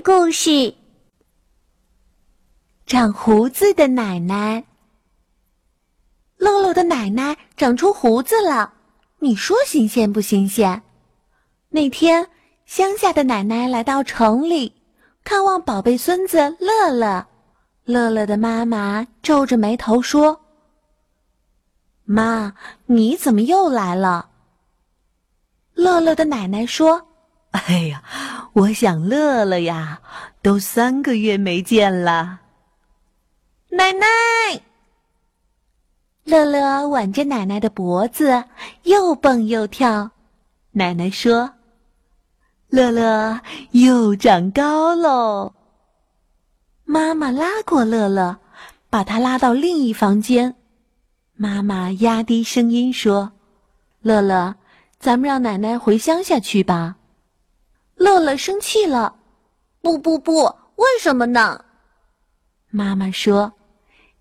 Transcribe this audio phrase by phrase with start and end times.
[0.00, 0.74] 故事：
[2.86, 4.64] 长胡子的奶奶。
[6.36, 8.72] 乐乐的奶奶长出胡子了，
[9.18, 10.82] 你说新鲜不新鲜？
[11.68, 12.30] 那天，
[12.64, 14.74] 乡下的奶奶来到城里，
[15.22, 17.26] 看望宝贝孙子乐乐。
[17.84, 20.40] 乐乐的妈妈皱着眉头说
[22.04, 22.54] ：“妈，
[22.86, 24.30] 你怎么又来了？”
[25.74, 27.08] 乐乐的奶奶说
[27.50, 28.02] ：“哎呀，
[28.52, 30.00] 我想乐乐呀，
[30.42, 32.40] 都三个月没见了。”
[33.70, 34.06] 奶奶，
[36.24, 38.44] 乐乐挽着奶奶的脖子，
[38.84, 40.10] 又蹦又跳。
[40.72, 41.54] 奶奶说
[42.70, 43.40] ：“乐乐
[43.72, 45.54] 又长高喽。”
[46.84, 48.38] 妈妈拉过乐乐，
[48.88, 50.54] 把他拉到另一房间。
[51.34, 53.32] 妈妈压低声音说
[54.02, 54.56] ：“乐乐，
[54.98, 56.96] 咱们让奶奶回乡下去吧。”
[58.00, 59.14] 乐乐生气了
[59.82, 60.44] ：“不不不，
[60.76, 61.66] 为什么呢？”
[62.72, 63.52] 妈妈说：“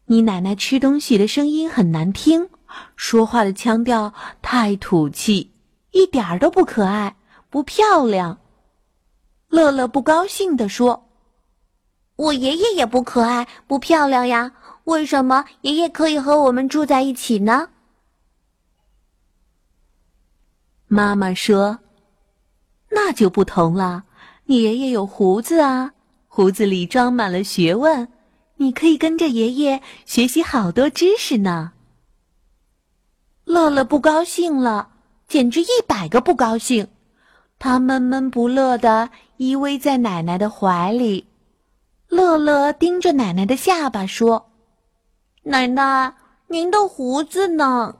[0.07, 2.49] 你奶奶吃东西的声音很难听，
[2.97, 5.53] 说话的腔调太土气，
[5.91, 7.15] 一点儿都不可爱，
[7.49, 8.37] 不漂亮。”
[9.47, 11.05] 乐乐不高兴地说。
[12.17, 14.51] 我爷爷也不可爱、不漂亮呀，
[14.83, 17.69] 为什么爷爷可以和我们住在一起呢？
[20.87, 21.79] 妈妈说
[22.91, 24.03] ：“那就不同了，
[24.45, 25.93] 你爷爷有胡子啊，
[26.27, 28.07] 胡子里装满了学问，
[28.57, 31.73] 你可以跟着爷爷学习好多知识呢。”
[33.45, 34.89] 乐乐不高兴了，
[35.27, 36.87] 简直一百个不高兴，
[37.57, 41.27] 他闷闷不乐的依偎在奶奶的怀里。
[42.07, 44.49] 乐乐盯着奶奶的下巴说
[45.45, 46.15] ：“奶奶，
[46.47, 47.97] 您的胡子呢？”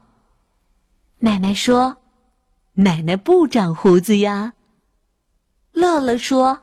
[1.20, 1.98] 奶奶说
[2.73, 4.54] ：“奶奶不长胡子呀。”
[5.80, 6.60] 乐乐说：“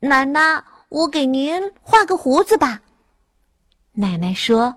[0.00, 2.82] 奶奶，我给您画个胡子吧。”
[3.94, 4.74] 奶奶说：“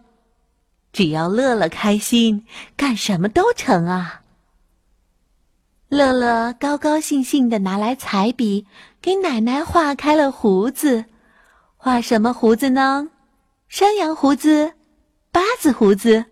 [0.94, 2.45] 只要乐乐开心，
[2.77, 4.21] 干什么都成啊。”
[5.89, 8.67] 乐乐高高兴兴的拿来彩笔，
[9.02, 11.05] 给奶奶画开了胡子。
[11.76, 13.09] 画什么胡子呢？
[13.67, 14.73] 山羊胡子、
[15.32, 16.26] 八字胡子，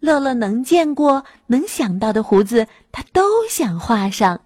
[0.00, 4.42] 乐乐能见过、能想到的胡子，他都想画上。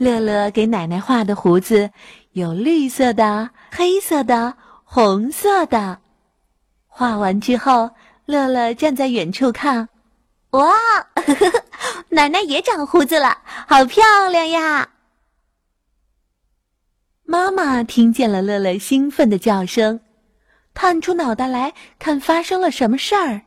[0.00, 1.90] 乐乐给奶奶画的胡子
[2.32, 5.98] 有绿色的、黑色的、红色的。
[6.86, 7.90] 画完之后，
[8.24, 9.90] 乐乐站在远处看，
[10.52, 10.70] 哇，
[11.16, 11.64] 呵 呵
[12.08, 14.88] 奶奶也长胡子了，好漂亮呀！
[17.24, 20.00] 妈妈听见了乐乐兴奋的叫声，
[20.72, 23.42] 探出脑袋来看发生了什么事儿。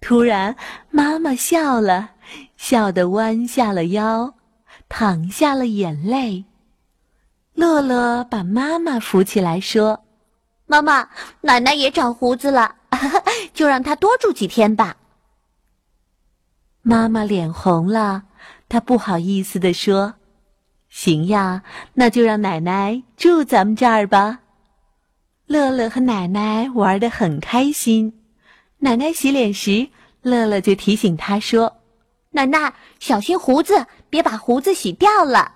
[0.00, 0.54] 突然，
[0.90, 2.10] 妈妈笑了，
[2.56, 4.34] 笑得弯下了腰，
[4.90, 6.44] 淌下了眼泪。
[7.54, 10.04] 乐乐把妈妈扶起来说
[10.66, 11.08] ：“妈妈，
[11.42, 12.74] 奶奶也长胡子了，
[13.54, 14.96] 就让她多住几天吧。”
[16.82, 18.24] 妈妈脸红了，
[18.68, 20.14] 她不好意思地说。
[20.88, 21.62] 行呀，
[21.94, 24.40] 那就让奶奶住咱们这儿吧。
[25.46, 28.24] 乐乐和奶奶玩得很开心。
[28.78, 29.88] 奶奶洗脸时，
[30.22, 31.76] 乐乐就提醒她说
[32.30, 35.54] ：“奶奶，小心胡子，别把胡子洗掉了。”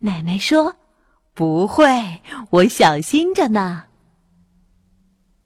[0.00, 0.76] 奶奶说
[1.32, 3.84] ：“不会，我小心着呢。”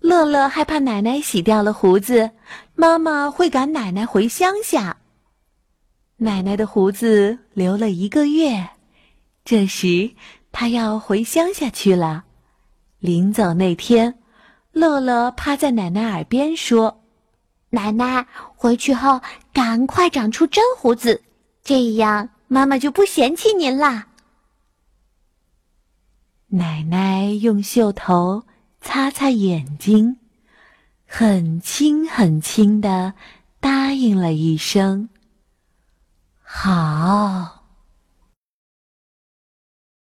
[0.00, 2.32] 乐乐害怕奶奶洗掉了胡子，
[2.75, 4.97] 妈妈会赶奶奶回乡下。
[6.16, 8.70] 奶奶的胡子留了一个月，
[9.44, 10.10] 这时
[10.50, 12.25] 她要回乡下去了。
[12.98, 14.19] 临走那天，
[14.72, 17.02] 乐乐趴在奶奶耳边说
[17.70, 18.26] ：“奶奶
[18.56, 19.20] 回去后
[19.52, 21.22] 赶快长出真胡子，
[21.62, 24.08] 这样妈妈就不嫌弃您啦。”
[26.54, 28.44] 奶奶用袖头
[28.80, 30.18] 擦擦眼睛，
[31.06, 33.14] 很轻很轻的
[33.60, 35.08] 答应了一声。
[36.42, 37.61] 好。